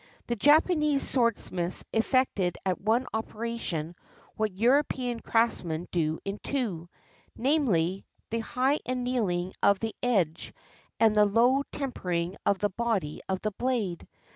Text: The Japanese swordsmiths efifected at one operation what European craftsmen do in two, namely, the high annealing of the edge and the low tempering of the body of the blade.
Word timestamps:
The 0.25 0.35
Japanese 0.35 1.03
swordsmiths 1.07 1.83
efifected 1.93 2.55
at 2.65 2.81
one 2.81 3.05
operation 3.13 3.95
what 4.35 4.51
European 4.51 5.19
craftsmen 5.19 5.89
do 5.91 6.17
in 6.25 6.39
two, 6.39 6.89
namely, 7.37 8.07
the 8.31 8.39
high 8.39 8.79
annealing 8.87 9.53
of 9.61 9.77
the 9.77 9.93
edge 10.01 10.53
and 10.99 11.15
the 11.15 11.25
low 11.25 11.61
tempering 11.71 12.35
of 12.47 12.57
the 12.57 12.71
body 12.71 13.21
of 13.29 13.41
the 13.41 13.51
blade. 13.51 14.07